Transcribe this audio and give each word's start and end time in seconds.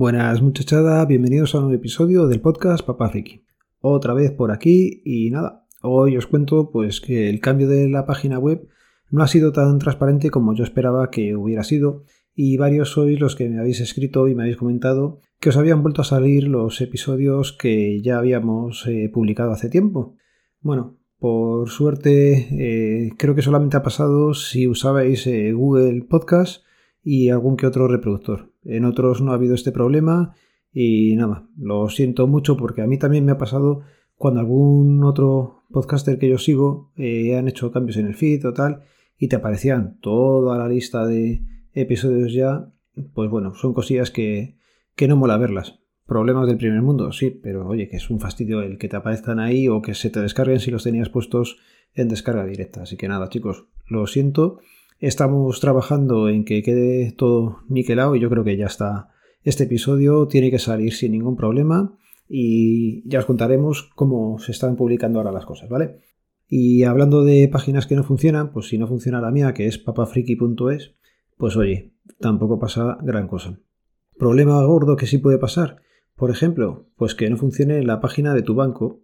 Buenas 0.00 0.40
muchachada, 0.40 1.04
bienvenidos 1.04 1.54
a 1.54 1.58
un 1.58 1.64
nuevo 1.64 1.78
episodio 1.78 2.26
del 2.26 2.40
podcast 2.40 2.86
Papá 2.86 3.10
Friki. 3.10 3.44
Otra 3.80 4.14
vez 4.14 4.30
por 4.32 4.50
aquí 4.50 5.02
y 5.04 5.28
nada, 5.28 5.66
hoy 5.82 6.16
os 6.16 6.26
cuento 6.26 6.70
pues 6.70 7.02
que 7.02 7.28
el 7.28 7.38
cambio 7.38 7.68
de 7.68 7.86
la 7.86 8.06
página 8.06 8.38
web 8.38 8.66
no 9.10 9.22
ha 9.22 9.28
sido 9.28 9.52
tan 9.52 9.78
transparente 9.78 10.30
como 10.30 10.54
yo 10.54 10.64
esperaba 10.64 11.10
que 11.10 11.36
hubiera 11.36 11.64
sido 11.64 12.04
y 12.34 12.56
varios 12.56 12.92
sois 12.92 13.20
los 13.20 13.36
que 13.36 13.50
me 13.50 13.58
habéis 13.58 13.80
escrito 13.80 14.26
y 14.26 14.34
me 14.34 14.44
habéis 14.44 14.56
comentado 14.56 15.18
que 15.38 15.50
os 15.50 15.58
habían 15.58 15.82
vuelto 15.82 16.00
a 16.00 16.06
salir 16.06 16.48
los 16.48 16.80
episodios 16.80 17.52
que 17.52 18.00
ya 18.00 18.16
habíamos 18.16 18.86
eh, 18.86 19.10
publicado 19.12 19.52
hace 19.52 19.68
tiempo. 19.68 20.16
Bueno, 20.62 20.96
por 21.18 21.68
suerte 21.68 22.48
eh, 22.52 23.10
creo 23.18 23.34
que 23.34 23.42
solamente 23.42 23.76
ha 23.76 23.82
pasado 23.82 24.32
si 24.32 24.66
usabais 24.66 25.26
eh, 25.26 25.52
Google 25.52 26.06
Podcast 26.08 26.64
y 27.04 27.28
algún 27.28 27.58
que 27.58 27.66
otro 27.66 27.86
reproductor. 27.86 28.49
En 28.64 28.84
otros 28.84 29.20
no 29.20 29.32
ha 29.32 29.34
habido 29.34 29.54
este 29.54 29.72
problema 29.72 30.34
y 30.72 31.16
nada, 31.16 31.48
lo 31.56 31.88
siento 31.88 32.26
mucho 32.26 32.56
porque 32.56 32.82
a 32.82 32.86
mí 32.86 32.98
también 32.98 33.24
me 33.24 33.32
ha 33.32 33.38
pasado 33.38 33.82
cuando 34.14 34.40
algún 34.40 35.02
otro 35.02 35.62
podcaster 35.70 36.18
que 36.18 36.28
yo 36.28 36.38
sigo 36.38 36.92
eh, 36.96 37.36
han 37.36 37.48
hecho 37.48 37.72
cambios 37.72 37.96
en 37.96 38.06
el 38.06 38.14
feed 38.14 38.46
o 38.46 38.52
tal 38.52 38.82
y 39.18 39.28
te 39.28 39.36
aparecían 39.36 39.98
toda 40.00 40.58
la 40.58 40.68
lista 40.68 41.06
de 41.06 41.42
episodios 41.72 42.32
ya, 42.32 42.72
pues 43.14 43.30
bueno, 43.30 43.54
son 43.54 43.74
cosillas 43.74 44.10
que, 44.10 44.56
que 44.96 45.08
no 45.08 45.16
mola 45.16 45.36
verlas. 45.36 45.80
Problemas 46.06 46.48
del 46.48 46.56
primer 46.56 46.82
mundo, 46.82 47.12
sí, 47.12 47.30
pero 47.30 47.68
oye, 47.68 47.88
que 47.88 47.96
es 47.96 48.10
un 48.10 48.18
fastidio 48.18 48.62
el 48.62 48.78
que 48.78 48.88
te 48.88 48.96
aparezcan 48.96 49.38
ahí 49.38 49.68
o 49.68 49.80
que 49.80 49.94
se 49.94 50.10
te 50.10 50.20
descarguen 50.20 50.58
si 50.58 50.70
los 50.70 50.82
tenías 50.82 51.08
puestos 51.08 51.58
en 51.94 52.08
descarga 52.08 52.44
directa. 52.44 52.82
Así 52.82 52.96
que 52.96 53.08
nada, 53.08 53.28
chicos, 53.28 53.68
lo 53.86 54.06
siento 54.06 54.58
Estamos 55.00 55.60
trabajando 55.60 56.28
en 56.28 56.44
que 56.44 56.62
quede 56.62 57.10
todo 57.12 57.60
niquelado 57.70 58.14
y 58.16 58.20
yo 58.20 58.28
creo 58.28 58.44
que 58.44 58.58
ya 58.58 58.66
está. 58.66 59.08
Este 59.42 59.64
episodio 59.64 60.28
tiene 60.28 60.50
que 60.50 60.58
salir 60.58 60.92
sin 60.92 61.12
ningún 61.12 61.36
problema 61.36 61.96
y 62.28 63.08
ya 63.08 63.20
os 63.20 63.24
contaremos 63.24 63.90
cómo 63.94 64.38
se 64.38 64.52
están 64.52 64.76
publicando 64.76 65.18
ahora 65.18 65.32
las 65.32 65.46
cosas, 65.46 65.70
¿vale? 65.70 66.02
Y 66.46 66.84
hablando 66.84 67.24
de 67.24 67.48
páginas 67.48 67.86
que 67.86 67.96
no 67.96 68.04
funcionan, 68.04 68.52
pues 68.52 68.68
si 68.68 68.76
no 68.76 68.86
funciona 68.86 69.22
la 69.22 69.30
mía, 69.30 69.54
que 69.54 69.68
es 69.68 69.78
papafriki.es, 69.78 70.94
pues 71.38 71.56
oye, 71.56 71.94
tampoco 72.18 72.58
pasa 72.58 72.98
gran 73.00 73.26
cosa. 73.26 73.58
Problema 74.18 74.62
gordo 74.64 74.96
que 74.96 75.06
sí 75.06 75.16
puede 75.16 75.38
pasar, 75.38 75.80
por 76.14 76.30
ejemplo, 76.30 76.90
pues 76.96 77.14
que 77.14 77.30
no 77.30 77.38
funcione 77.38 77.82
la 77.84 78.00
página 78.00 78.34
de 78.34 78.42
tu 78.42 78.54
banco. 78.54 79.00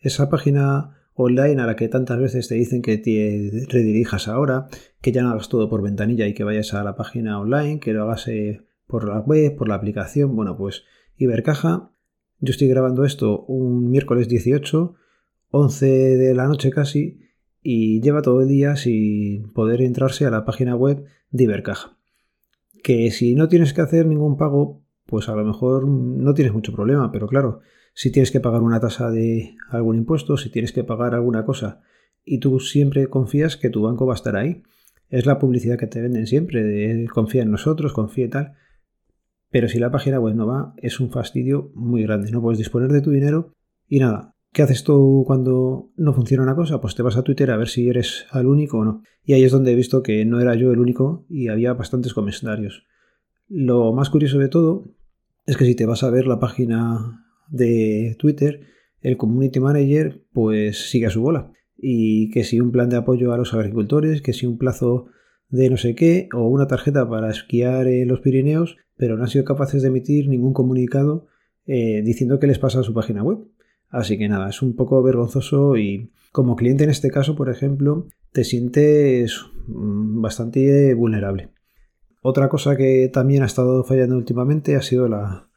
Esa 0.00 0.30
página 0.30 0.97
online 1.20 1.60
a 1.60 1.66
la 1.66 1.74
que 1.74 1.88
tantas 1.88 2.18
veces 2.18 2.46
te 2.46 2.54
dicen 2.54 2.80
que 2.80 2.96
te 2.96 3.66
redirijas 3.68 4.28
ahora, 4.28 4.68
que 5.02 5.10
ya 5.10 5.22
no 5.22 5.30
hagas 5.30 5.48
todo 5.48 5.68
por 5.68 5.82
ventanilla 5.82 6.28
y 6.28 6.32
que 6.32 6.44
vayas 6.44 6.74
a 6.74 6.84
la 6.84 6.94
página 6.94 7.40
online, 7.40 7.80
que 7.80 7.92
lo 7.92 8.04
hagas 8.04 8.28
eh, 8.28 8.62
por 8.86 9.06
la 9.06 9.18
web, 9.18 9.56
por 9.56 9.68
la 9.68 9.74
aplicación. 9.74 10.36
Bueno, 10.36 10.56
pues 10.56 10.84
Ibercaja, 11.16 11.90
yo 12.38 12.52
estoy 12.52 12.68
grabando 12.68 13.04
esto 13.04 13.44
un 13.46 13.90
miércoles 13.90 14.28
18, 14.28 14.94
11 15.50 15.86
de 15.86 16.34
la 16.34 16.46
noche 16.46 16.70
casi, 16.70 17.18
y 17.62 18.00
lleva 18.00 18.22
todo 18.22 18.40
el 18.42 18.48
día 18.48 18.76
sin 18.76 19.52
poder 19.52 19.82
entrarse 19.82 20.24
a 20.24 20.30
la 20.30 20.44
página 20.44 20.76
web 20.76 21.04
de 21.32 21.44
Ibercaja. 21.44 21.98
Que 22.84 23.10
si 23.10 23.34
no 23.34 23.48
tienes 23.48 23.74
que 23.74 23.80
hacer 23.80 24.06
ningún 24.06 24.36
pago, 24.36 24.84
pues 25.08 25.30
a 25.30 25.34
lo 25.34 25.42
mejor 25.42 25.88
no 25.88 26.34
tienes 26.34 26.52
mucho 26.52 26.70
problema, 26.70 27.10
pero 27.10 27.26
claro, 27.26 27.60
si 27.94 28.12
tienes 28.12 28.30
que 28.30 28.40
pagar 28.40 28.60
una 28.60 28.78
tasa 28.78 29.10
de 29.10 29.56
algún 29.70 29.96
impuesto, 29.96 30.36
si 30.36 30.50
tienes 30.50 30.70
que 30.70 30.84
pagar 30.84 31.14
alguna 31.14 31.46
cosa 31.46 31.80
y 32.26 32.40
tú 32.40 32.60
siempre 32.60 33.06
confías 33.08 33.56
que 33.56 33.70
tu 33.70 33.82
banco 33.82 34.04
va 34.04 34.12
a 34.12 34.16
estar 34.16 34.36
ahí. 34.36 34.62
Es 35.08 35.24
la 35.24 35.38
publicidad 35.38 35.78
que 35.78 35.86
te 35.86 36.02
venden 36.02 36.26
siempre, 36.26 36.62
de 36.62 37.08
confía 37.08 37.40
en 37.40 37.50
nosotros, 37.50 37.94
confía 37.94 38.26
y 38.26 38.28
tal. 38.28 38.52
Pero 39.48 39.68
si 39.68 39.78
la 39.78 39.90
página 39.90 40.20
web 40.20 40.34
no 40.34 40.46
va, 40.46 40.74
es 40.76 41.00
un 41.00 41.10
fastidio 41.10 41.72
muy 41.74 42.02
grande. 42.02 42.30
No 42.30 42.42
puedes 42.42 42.58
disponer 42.58 42.92
de 42.92 43.00
tu 43.00 43.10
dinero 43.10 43.54
y 43.88 44.00
nada. 44.00 44.34
¿Qué 44.52 44.62
haces 44.62 44.84
tú 44.84 45.24
cuando 45.26 45.90
no 45.96 46.12
funciona 46.12 46.42
una 46.42 46.54
cosa? 46.54 46.82
Pues 46.82 46.94
te 46.94 47.02
vas 47.02 47.16
a 47.16 47.22
Twitter 47.22 47.50
a 47.50 47.56
ver 47.56 47.68
si 47.68 47.88
eres 47.88 48.26
el 48.34 48.46
único 48.46 48.78
o 48.78 48.84
no. 48.84 49.02
Y 49.24 49.32
ahí 49.32 49.44
es 49.44 49.52
donde 49.52 49.72
he 49.72 49.74
visto 49.74 50.02
que 50.02 50.26
no 50.26 50.38
era 50.38 50.54
yo 50.54 50.70
el 50.70 50.80
único 50.80 51.24
y 51.30 51.48
había 51.48 51.72
bastantes 51.72 52.12
comentarios. 52.12 52.86
Lo 53.48 53.94
más 53.94 54.10
curioso 54.10 54.38
de 54.38 54.48
todo 54.48 54.97
es 55.48 55.56
que 55.56 55.64
si 55.64 55.74
te 55.74 55.86
vas 55.86 56.02
a 56.02 56.10
ver 56.10 56.26
la 56.26 56.38
página 56.38 57.24
de 57.48 58.14
Twitter, 58.18 58.60
el 59.00 59.16
community 59.16 59.60
manager 59.60 60.22
pues 60.34 60.90
sigue 60.90 61.06
a 61.06 61.10
su 61.10 61.22
bola. 61.22 61.52
Y 61.74 62.28
que 62.32 62.44
si 62.44 62.60
un 62.60 62.70
plan 62.70 62.90
de 62.90 62.96
apoyo 62.96 63.32
a 63.32 63.38
los 63.38 63.54
agricultores, 63.54 64.20
que 64.20 64.34
si 64.34 64.44
un 64.44 64.58
plazo 64.58 65.06
de 65.48 65.70
no 65.70 65.78
sé 65.78 65.94
qué, 65.94 66.28
o 66.34 66.46
una 66.48 66.66
tarjeta 66.66 67.08
para 67.08 67.30
esquiar 67.30 67.86
en 67.88 68.08
los 68.08 68.20
Pirineos, 68.20 68.76
pero 68.98 69.16
no 69.16 69.22
han 69.22 69.30
sido 69.30 69.46
capaces 69.46 69.80
de 69.80 69.88
emitir 69.88 70.28
ningún 70.28 70.52
comunicado 70.52 71.28
eh, 71.64 72.02
diciendo 72.04 72.38
que 72.38 72.46
les 72.46 72.58
pasa 72.58 72.80
a 72.80 72.82
su 72.82 72.92
página 72.92 73.22
web. 73.22 73.38
Así 73.88 74.18
que 74.18 74.28
nada, 74.28 74.50
es 74.50 74.60
un 74.60 74.76
poco 74.76 75.02
vergonzoso 75.02 75.78
y 75.78 76.12
como 76.30 76.56
cliente 76.56 76.84
en 76.84 76.90
este 76.90 77.10
caso, 77.10 77.36
por 77.36 77.48
ejemplo, 77.48 78.06
te 78.32 78.44
sientes 78.44 79.46
mm, 79.66 80.20
bastante 80.20 80.92
vulnerable. 80.92 81.52
Otra 82.20 82.48
cosa 82.48 82.76
que 82.76 83.08
también 83.12 83.42
ha 83.42 83.46
estado 83.46 83.84
fallando 83.84 84.16
últimamente 84.16 84.76
ha 84.76 84.82
sido 84.82 85.08
la, 85.08 85.48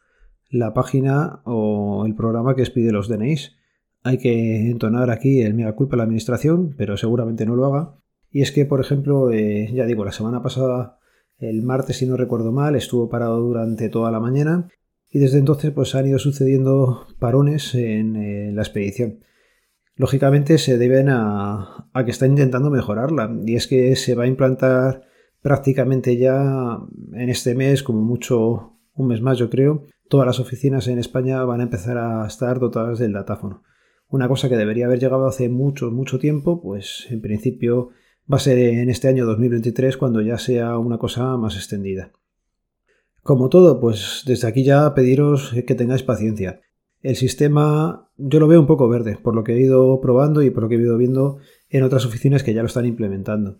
la 0.49 0.73
página 0.73 1.41
o 1.45 2.05
el 2.05 2.15
programa 2.15 2.55
que 2.55 2.61
expide 2.61 2.91
los 2.91 3.07
DNIs. 3.07 3.55
Hay 4.03 4.17
que 4.17 4.69
entonar 4.69 5.09
aquí 5.09 5.41
el 5.41 5.53
mega 5.53 5.73
culpa 5.75 5.95
a 5.95 5.97
la 5.97 6.03
administración, 6.03 6.75
pero 6.77 6.97
seguramente 6.97 7.45
no 7.45 7.55
lo 7.55 7.65
haga. 7.65 7.95
Y 8.29 8.41
es 8.41 8.51
que, 8.51 8.65
por 8.65 8.79
ejemplo, 8.79 9.31
eh, 9.31 9.69
ya 9.73 9.85
digo, 9.85 10.05
la 10.05 10.11
semana 10.11 10.41
pasada, 10.41 10.99
el 11.37 11.63
martes, 11.63 11.97
si 11.97 12.05
no 12.05 12.17
recuerdo 12.17 12.51
mal, 12.51 12.75
estuvo 12.75 13.09
parado 13.09 13.39
durante 13.39 13.89
toda 13.89 14.11
la 14.11 14.19
mañana 14.19 14.69
y 15.09 15.19
desde 15.19 15.39
entonces 15.39 15.71
pues 15.71 15.93
han 15.93 16.07
ido 16.07 16.19
sucediendo 16.19 17.07
parones 17.19 17.75
en 17.75 18.15
eh, 18.15 18.51
la 18.53 18.61
expedición. 18.61 19.19
Lógicamente 19.95 20.57
se 20.57 20.77
deben 20.77 21.09
a, 21.09 21.89
a 21.93 22.05
que 22.05 22.11
están 22.11 22.31
intentando 22.31 22.69
mejorarla 22.69 23.29
y 23.45 23.55
es 23.55 23.67
que 23.67 23.95
se 23.97 24.15
va 24.15 24.23
a 24.23 24.27
implantar 24.27 25.03
prácticamente 25.41 26.17
ya 26.17 26.79
en 27.13 27.29
este 27.29 27.55
mes, 27.55 27.83
como 27.83 28.01
mucho 28.01 28.77
un 28.93 29.07
mes 29.07 29.21
más 29.21 29.37
yo 29.37 29.49
creo, 29.49 29.85
todas 30.09 30.27
las 30.27 30.39
oficinas 30.39 30.87
en 30.87 30.99
España 30.99 31.43
van 31.43 31.61
a 31.61 31.63
empezar 31.63 31.97
a 31.97 32.25
estar 32.27 32.59
dotadas 32.59 32.99
del 32.99 33.13
datáfono. 33.13 33.63
Una 34.09 34.27
cosa 34.27 34.49
que 34.49 34.57
debería 34.57 34.85
haber 34.85 34.99
llegado 34.99 35.25
hace 35.25 35.49
mucho, 35.49 35.89
mucho 35.89 36.19
tiempo, 36.19 36.61
pues 36.61 37.07
en 37.09 37.21
principio 37.21 37.89
va 38.31 38.37
a 38.37 38.41
ser 38.41 38.57
en 38.57 38.89
este 38.89 39.07
año 39.07 39.25
2023 39.25 39.97
cuando 39.97 40.21
ya 40.21 40.37
sea 40.37 40.77
una 40.77 40.97
cosa 40.97 41.37
más 41.37 41.55
extendida. 41.55 42.11
Como 43.23 43.49
todo, 43.49 43.79
pues 43.79 44.23
desde 44.25 44.47
aquí 44.47 44.63
ya 44.63 44.93
pediros 44.93 45.53
que 45.65 45.75
tengáis 45.75 46.03
paciencia. 46.03 46.59
El 47.01 47.15
sistema 47.15 48.09
yo 48.17 48.39
lo 48.39 48.47
veo 48.47 48.59
un 48.59 48.67
poco 48.67 48.89
verde, 48.89 49.17
por 49.21 49.33
lo 49.33 49.43
que 49.43 49.53
he 49.53 49.59
ido 49.59 49.99
probando 50.01 50.41
y 50.41 50.49
por 50.49 50.63
lo 50.63 50.69
que 50.69 50.75
he 50.75 50.79
ido 50.79 50.97
viendo 50.97 51.37
en 51.69 51.83
otras 51.83 52.05
oficinas 52.05 52.43
que 52.43 52.53
ya 52.53 52.61
lo 52.61 52.67
están 52.67 52.85
implementando. 52.85 53.59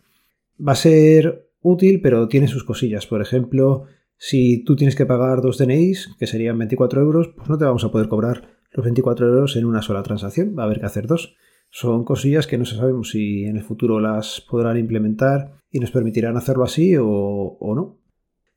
Va 0.59 0.73
a 0.73 0.75
ser 0.75 1.50
útil, 1.61 2.01
pero 2.01 2.27
tiene 2.27 2.47
sus 2.47 2.63
cosillas. 2.63 3.07
Por 3.07 3.22
ejemplo, 3.22 3.85
si 4.17 4.63
tú 4.63 4.75
tienes 4.75 4.95
que 4.95 5.05
pagar 5.05 5.41
dos 5.41 5.57
DNIs, 5.57 6.16
que 6.19 6.27
serían 6.27 6.57
24 6.57 7.01
euros, 7.01 7.29
pues 7.35 7.49
no 7.49 7.57
te 7.57 7.66
vamos 7.66 7.83
a 7.83 7.91
poder 7.91 8.07
cobrar 8.07 8.59
los 8.72 8.83
24 8.83 9.27
euros 9.27 9.55
en 9.55 9.66
una 9.66 9.81
sola 9.81 10.03
transacción. 10.03 10.55
Va 10.57 10.63
a 10.63 10.66
haber 10.66 10.79
que 10.79 10.85
hacer 10.85 11.07
dos. 11.07 11.35
Son 11.69 12.03
cosillas 12.03 12.47
que 12.47 12.57
no 12.57 12.66
sabemos 12.66 13.11
si 13.11 13.45
en 13.45 13.57
el 13.57 13.63
futuro 13.63 13.99
las 13.99 14.41
podrán 14.41 14.77
implementar 14.77 15.53
y 15.72 15.79
nos 15.79 15.91
permitirán 15.91 16.37
hacerlo 16.37 16.66
así 16.66 16.96
o, 16.99 17.58
no. 17.75 17.97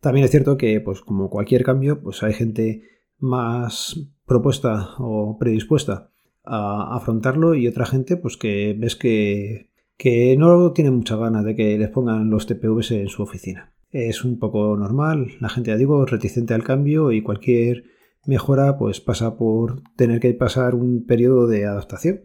También 0.00 0.24
es 0.24 0.30
cierto 0.30 0.56
que, 0.56 0.80
pues 0.80 1.00
como 1.00 1.30
cualquier 1.30 1.64
cambio, 1.64 2.02
pues 2.02 2.22
hay 2.22 2.34
gente 2.34 2.82
más 3.18 3.98
propuesta 4.26 4.90
o 4.98 5.38
predispuesta 5.38 6.10
a 6.44 6.94
afrontarlo 6.96 7.54
y 7.54 7.68
otra 7.68 7.86
gente, 7.86 8.16
pues 8.16 8.36
que 8.36 8.76
ves 8.78 8.96
que, 8.96 9.70
que 9.96 10.36
no 10.36 10.72
tiene 10.72 10.90
mucha 10.90 11.16
ganas 11.16 11.44
de 11.44 11.54
que 11.54 11.78
les 11.78 11.90
pongan 11.90 12.30
los 12.30 12.46
TPVs 12.46 12.92
en 12.92 13.08
su 13.08 13.22
oficina 13.22 13.74
es 13.94 14.24
un 14.24 14.38
poco 14.38 14.76
normal. 14.76 15.28
La 15.40 15.48
gente, 15.48 15.70
ya 15.70 15.76
digo, 15.76 16.04
reticente 16.04 16.52
al 16.52 16.64
cambio 16.64 17.12
y 17.12 17.22
cualquier 17.22 17.84
mejora 18.26 18.76
pues 18.76 19.00
pasa 19.00 19.36
por 19.36 19.82
tener 19.96 20.18
que 20.18 20.34
pasar 20.34 20.74
un 20.74 21.06
periodo 21.06 21.46
de 21.46 21.64
adaptación. 21.64 22.22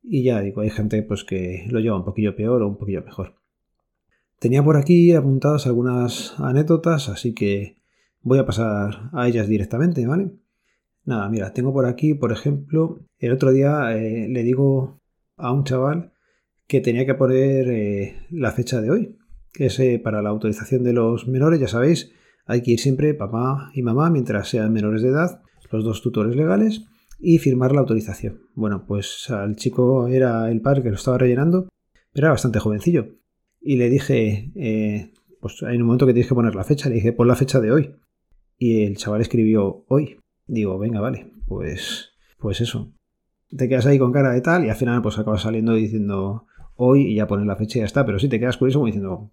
Y 0.00 0.22
ya 0.22 0.40
digo, 0.40 0.60
hay 0.60 0.70
gente 0.70 1.02
pues 1.02 1.24
que 1.24 1.66
lo 1.70 1.80
lleva 1.80 1.96
un 1.96 2.04
poquillo 2.04 2.36
peor 2.36 2.62
o 2.62 2.68
un 2.68 2.78
poquillo 2.78 3.02
mejor. 3.02 3.34
Tenía 4.38 4.62
por 4.62 4.76
aquí 4.76 5.12
apuntadas 5.12 5.66
algunas 5.66 6.38
anécdotas, 6.38 7.08
así 7.08 7.34
que 7.34 7.78
voy 8.22 8.38
a 8.38 8.46
pasar 8.46 9.10
a 9.12 9.26
ellas 9.26 9.48
directamente, 9.48 10.06
¿vale? 10.06 10.30
Nada, 11.04 11.28
mira, 11.28 11.52
tengo 11.52 11.72
por 11.72 11.86
aquí, 11.86 12.14
por 12.14 12.30
ejemplo, 12.30 13.00
el 13.18 13.32
otro 13.32 13.50
día 13.50 13.96
eh, 13.96 14.28
le 14.28 14.44
digo 14.44 15.00
a 15.36 15.52
un 15.52 15.64
chaval 15.64 16.12
que 16.68 16.80
tenía 16.80 17.06
que 17.06 17.14
poner 17.14 17.68
eh, 17.70 18.26
la 18.30 18.52
fecha 18.52 18.80
de 18.80 18.90
hoy, 18.90 19.16
que 19.52 19.66
es 19.66 19.80
eh, 19.80 20.00
para 20.02 20.22
la 20.22 20.28
autorización 20.28 20.84
de 20.84 20.92
los 20.92 21.26
menores, 21.26 21.58
ya 21.58 21.66
sabéis, 21.66 22.12
hay 22.46 22.62
que 22.62 22.72
ir 22.72 22.78
siempre 22.78 23.14
papá 23.14 23.70
y 23.74 23.82
mamá 23.82 24.10
mientras 24.10 24.48
sean 24.48 24.72
menores 24.72 25.02
de 25.02 25.08
edad, 25.08 25.42
los 25.72 25.82
dos 25.82 26.02
tutores 26.02 26.36
legales, 26.36 26.84
y 27.18 27.38
firmar 27.38 27.72
la 27.72 27.80
autorización. 27.80 28.42
Bueno, 28.54 28.84
pues 28.86 29.28
al 29.30 29.56
chico 29.56 30.08
era 30.08 30.50
el 30.50 30.60
padre 30.60 30.82
que 30.82 30.90
lo 30.90 30.94
estaba 30.94 31.18
rellenando, 31.18 31.68
pero 32.12 32.26
era 32.26 32.32
bastante 32.32 32.60
jovencillo. 32.60 33.16
Y 33.60 33.76
le 33.76 33.88
dije, 33.88 34.52
eh, 34.54 35.12
pues 35.40 35.62
hay 35.62 35.76
un 35.76 35.82
momento 35.82 36.06
que 36.06 36.12
tienes 36.12 36.28
que 36.28 36.34
poner 36.34 36.54
la 36.54 36.64
fecha, 36.64 36.88
le 36.88 36.96
dije, 36.96 37.12
pon 37.12 37.28
la 37.28 37.34
fecha 37.34 37.60
de 37.60 37.72
hoy. 37.72 37.94
y 38.60 38.84
el 38.84 38.96
chaval 38.96 39.20
escribió 39.20 39.84
hoy. 39.88 40.18
Digo, 40.46 40.78
venga, 40.78 41.00
vale, 41.00 41.32
pues, 41.46 42.10
pues 42.38 42.60
eso. 42.60 42.92
Te 43.56 43.68
quedas 43.68 43.86
ahí 43.86 43.98
con 43.98 44.12
cara 44.12 44.32
de 44.32 44.40
tal 44.40 44.64
y 44.66 44.70
al 44.70 44.76
final 44.76 45.00
pues 45.00 45.18
acabas 45.18 45.42
saliendo 45.42 45.74
diciendo 45.74 46.46
hoy 46.78 47.02
y 47.02 47.16
ya 47.16 47.26
pones 47.26 47.46
la 47.46 47.56
fecha 47.56 47.78
y 47.78 47.80
ya 47.80 47.86
está. 47.86 48.06
Pero 48.06 48.18
sí 48.18 48.28
te 48.28 48.40
quedas 48.40 48.56
eso 48.56 48.78
como 48.78 48.86
diciendo, 48.86 49.32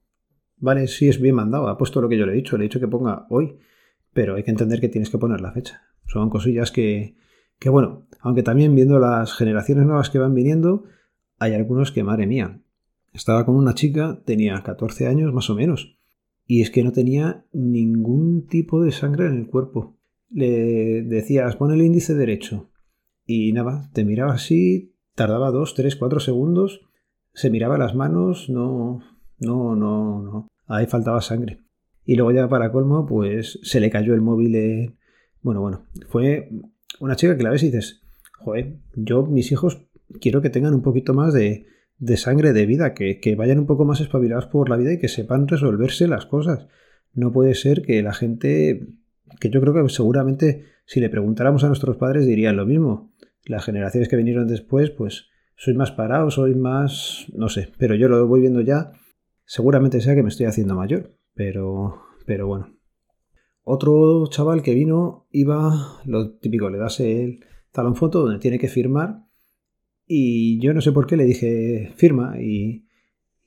vale, 0.57 0.87
sí 0.87 1.07
es 1.07 1.21
bien 1.21 1.35
mandado, 1.35 1.69
ha 1.69 1.77
puesto 1.77 2.01
lo 2.01 2.09
que 2.09 2.17
yo 2.17 2.25
le 2.25 2.33
he 2.33 2.35
dicho, 2.35 2.57
le 2.57 2.65
he 2.65 2.67
dicho 2.67 2.79
que 2.79 2.87
ponga 2.87 3.25
hoy, 3.29 3.57
pero 4.13 4.35
hay 4.35 4.43
que 4.43 4.51
entender 4.51 4.81
que 4.81 4.89
tienes 4.89 5.09
que 5.09 5.17
poner 5.17 5.41
la 5.41 5.51
fecha. 5.51 5.81
Son 6.07 6.29
cosillas 6.29 6.71
que, 6.71 7.15
que 7.59 7.69
bueno, 7.69 8.07
aunque 8.19 8.43
también 8.43 8.75
viendo 8.75 8.99
las 8.99 9.33
generaciones 9.33 9.85
nuevas 9.85 10.09
que 10.09 10.19
van 10.19 10.33
viniendo, 10.33 10.83
hay 11.39 11.53
algunos 11.53 11.91
que, 11.91 12.03
madre 12.03 12.27
mía, 12.27 12.61
estaba 13.13 13.45
con 13.45 13.55
una 13.55 13.73
chica, 13.73 14.21
tenía 14.25 14.61
14 14.61 15.07
años 15.07 15.33
más 15.33 15.49
o 15.49 15.55
menos, 15.55 15.97
y 16.45 16.61
es 16.61 16.69
que 16.69 16.83
no 16.83 16.91
tenía 16.91 17.45
ningún 17.53 18.47
tipo 18.47 18.83
de 18.83 18.91
sangre 18.91 19.27
en 19.27 19.37
el 19.37 19.47
cuerpo. 19.47 19.97
Le 20.29 21.03
decías, 21.03 21.55
pon 21.55 21.71
el 21.71 21.81
índice 21.81 22.13
derecho, 22.13 22.69
y 23.25 23.53
nada, 23.53 23.89
te 23.93 24.03
miraba 24.03 24.33
así, 24.33 24.95
tardaba 25.15 25.51
2, 25.51 25.73
3, 25.73 25.95
4 25.95 26.19
segundos, 26.19 26.81
se 27.35 27.49
miraba 27.49 27.77
las 27.77 27.93
manos, 27.93 28.49
no, 28.49 29.01
no, 29.39 29.75
no, 29.75 30.21
no, 30.23 30.47
ahí 30.67 30.87
faltaba 30.87 31.21
sangre. 31.21 31.59
Y 32.05 32.15
luego 32.15 32.31
ya 32.31 32.47
para 32.47 32.71
colmo, 32.71 33.05
pues 33.05 33.59
se 33.63 33.79
le 33.79 33.89
cayó 33.89 34.13
el 34.13 34.21
móvil. 34.21 34.95
Bueno, 35.41 35.61
bueno, 35.61 35.85
fue 36.07 36.49
una 36.99 37.15
chica 37.15 37.35
que 37.35 37.43
la 37.43 37.51
ves 37.51 37.63
y 37.63 37.67
dices, 37.67 38.01
joder, 38.39 38.77
yo, 38.95 39.25
mis 39.25 39.51
hijos, 39.51 39.85
quiero 40.21 40.41
que 40.41 40.49
tengan 40.49 40.73
un 40.73 40.81
poquito 40.81 41.13
más 41.13 41.33
de, 41.33 41.67
de 41.97 42.17
sangre 42.17 42.53
de 42.53 42.65
vida, 42.65 42.93
que, 42.93 43.19
que, 43.19 43.35
vayan 43.35 43.59
un 43.59 43.67
poco 43.67 43.85
más 43.85 44.01
espabilados 44.01 44.47
por 44.47 44.69
la 44.69 44.77
vida 44.77 44.93
y 44.93 44.99
que 44.99 45.07
sepan 45.07 45.47
resolverse 45.47 46.07
las 46.07 46.25
cosas. 46.25 46.67
No 47.13 47.31
puede 47.31 47.55
ser 47.55 47.81
que 47.81 48.01
la 48.01 48.13
gente, 48.13 48.87
que 49.39 49.49
yo 49.49 49.61
creo 49.61 49.73
que 49.73 49.89
seguramente 49.89 50.65
si 50.85 50.99
le 50.99 51.09
preguntáramos 51.09 51.63
a 51.63 51.67
nuestros 51.67 51.97
padres 51.97 52.25
dirían 52.25 52.55
lo 52.55 52.65
mismo. 52.65 53.11
Las 53.45 53.65
generaciones 53.65 54.09
que 54.09 54.15
vinieron 54.15 54.47
después, 54.47 54.91
pues 54.91 55.27
soy 55.55 55.73
más 55.73 55.91
parado, 55.91 56.29
soy 56.31 56.55
más, 56.55 57.25
no 57.33 57.49
sé, 57.49 57.69
pero 57.77 57.95
yo 57.95 58.07
lo 58.07 58.27
voy 58.27 58.41
viendo 58.41 58.61
ya. 58.61 58.91
Seguramente 59.45 60.01
sea 60.01 60.15
que 60.15 60.23
me 60.23 60.29
estoy 60.29 60.47
haciendo 60.47 60.75
mayor, 60.75 61.17
pero, 61.33 62.01
pero 62.25 62.47
bueno. 62.47 62.75
Otro 63.63 64.27
chaval 64.27 64.61
que 64.61 64.73
vino 64.73 65.27
iba, 65.31 65.99
lo 66.05 66.37
típico, 66.37 66.69
le 66.69 66.77
das 66.77 66.99
el 66.99 67.39
talón 67.71 67.95
foto 67.95 68.21
donde 68.21 68.39
tiene 68.39 68.59
que 68.59 68.67
firmar 68.67 69.25
y 70.07 70.59
yo 70.59 70.73
no 70.73 70.81
sé 70.81 70.91
por 70.91 71.07
qué 71.07 71.17
le 71.17 71.25
dije 71.25 71.91
firma 71.95 72.39
y, 72.39 72.87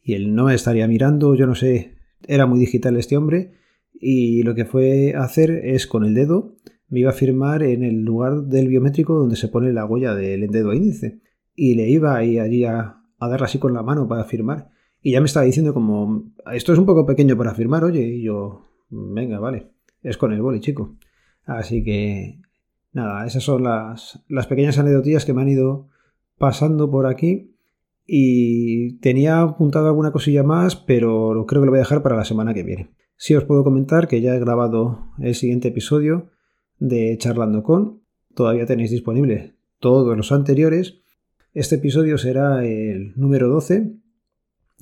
y 0.02 0.14
él 0.14 0.34
no 0.34 0.46
me 0.46 0.54
estaría 0.54 0.88
mirando, 0.88 1.34
yo 1.34 1.46
no 1.46 1.54
sé, 1.54 1.94
era 2.26 2.46
muy 2.46 2.58
digital 2.58 2.96
este 2.96 3.16
hombre 3.16 3.52
y 3.92 4.42
lo 4.42 4.54
que 4.54 4.64
fue 4.64 5.14
a 5.14 5.22
hacer 5.22 5.50
es 5.50 5.86
con 5.86 6.04
el 6.04 6.14
dedo 6.14 6.56
me 6.88 7.00
iba 7.00 7.10
a 7.10 7.14
firmar 7.14 7.62
en 7.62 7.84
el 7.84 8.02
lugar 8.02 8.42
del 8.44 8.68
biométrico 8.68 9.14
donde 9.14 9.36
se 9.36 9.48
pone 9.48 9.72
la 9.72 9.84
huella 9.84 10.14
del 10.14 10.48
dedo 10.48 10.72
índice 10.72 11.20
y 11.58 11.74
le 11.74 11.88
iba 11.88 12.16
ahí 12.16 12.38
allí 12.38 12.64
a, 12.64 13.02
a 13.18 13.28
darle 13.28 13.46
así 13.46 13.58
con 13.58 13.74
la 13.74 13.82
mano 13.82 14.06
para 14.06 14.24
firmar 14.24 14.70
y 15.02 15.12
ya 15.12 15.20
me 15.20 15.26
estaba 15.26 15.46
diciendo 15.46 15.74
como 15.74 16.32
esto 16.52 16.72
es 16.72 16.78
un 16.78 16.86
poco 16.86 17.04
pequeño 17.06 17.36
para 17.36 17.54
firmar, 17.54 17.84
oye, 17.84 18.02
y 18.02 18.22
yo 18.22 18.66
venga, 18.90 19.38
vale 19.38 19.78
es 20.02 20.16
con 20.16 20.32
el 20.32 20.42
boli, 20.42 20.60
chico. 20.60 20.96
Así 21.44 21.82
que, 21.82 22.40
nada, 22.92 23.26
esas 23.26 23.42
son 23.42 23.64
las, 23.64 24.22
las 24.28 24.46
pequeñas 24.46 24.78
anécdotillas 24.78 25.24
que 25.24 25.32
me 25.32 25.42
han 25.42 25.48
ido 25.48 25.88
pasando 26.38 26.90
por 26.90 27.06
aquí. 27.06 27.54
Y 28.10 28.98
tenía 29.00 29.42
apuntado 29.42 29.88
alguna 29.88 30.12
cosilla 30.12 30.42
más, 30.42 30.76
pero 30.76 31.44
creo 31.46 31.60
que 31.60 31.66
lo 31.66 31.72
voy 31.72 31.78
a 31.78 31.82
dejar 31.82 32.02
para 32.02 32.16
la 32.16 32.24
semana 32.24 32.54
que 32.54 32.62
viene. 32.62 32.90
Sí 33.16 33.34
os 33.34 33.44
puedo 33.44 33.64
comentar 33.64 34.08
que 34.08 34.22
ya 34.22 34.34
he 34.34 34.40
grabado 34.40 35.10
el 35.18 35.34
siguiente 35.34 35.68
episodio 35.68 36.30
de 36.78 37.18
Charlando 37.18 37.62
con. 37.62 38.00
Todavía 38.34 38.64
tenéis 38.64 38.90
disponible 38.90 39.56
todos 39.78 40.16
los 40.16 40.32
anteriores. 40.32 41.02
Este 41.54 41.76
episodio 41.76 42.18
será 42.18 42.64
el 42.64 43.14
número 43.16 43.48
12. 43.48 43.94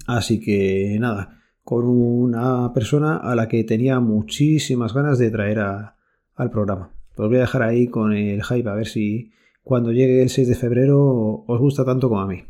Así 0.07 0.41
que 0.41 0.97
nada, 0.99 1.41
con 1.63 1.85
una 1.85 2.73
persona 2.73 3.17
a 3.17 3.37
la 3.37 3.47
que 3.47 3.63
tenía 3.63 4.01
muchísimas 4.01 4.93
ganas 4.93 5.19
de 5.19 5.31
traer 5.31 5.61
al 5.61 6.51
programa. 6.51 6.93
Os 7.17 7.29
voy 7.29 7.37
a 7.37 7.41
dejar 7.41 7.63
ahí 7.63 7.87
con 7.87 8.13
el 8.13 8.43
hype 8.43 8.69
a 8.69 8.75
ver 8.75 8.89
si 8.89 9.31
cuando 9.63 9.93
llegue 9.93 10.23
el 10.23 10.29
6 10.29 10.49
de 10.49 10.55
febrero 10.57 11.45
os 11.47 11.61
gusta 11.61 11.85
tanto 11.85 12.09
como 12.09 12.21
a 12.21 12.27
mí. 12.27 12.45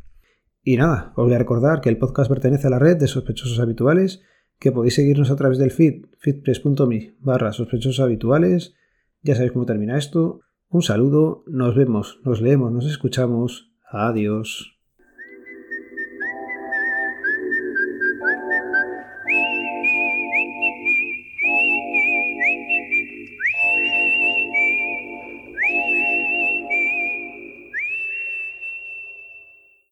Y 0.62 0.76
nada, 0.76 1.12
os 1.14 1.26
voy 1.26 1.34
a 1.34 1.38
recordar 1.38 1.80
que 1.80 1.90
el 1.90 1.98
podcast 1.98 2.28
pertenece 2.28 2.66
a 2.66 2.70
la 2.70 2.78
red 2.78 2.96
de 2.96 3.08
sospechosos 3.08 3.60
habituales, 3.60 4.22
que 4.58 4.72
podéis 4.72 4.94
seguirnos 4.94 5.30
a 5.30 5.36
través 5.36 5.58
del 5.58 5.70
feed, 5.70 6.06
feedpress.me 6.18 7.16
barra 7.20 7.52
sospechosos 7.52 8.00
habituales. 8.00 8.74
Ya 9.22 9.34
sabéis 9.34 9.52
cómo 9.52 9.66
termina 9.66 9.98
esto. 9.98 10.40
Un 10.68 10.82
saludo, 10.82 11.44
nos 11.46 11.76
vemos, 11.76 12.18
nos 12.24 12.40
leemos, 12.40 12.72
nos 12.72 12.86
escuchamos. 12.86 13.75
Adiós. 13.92 14.75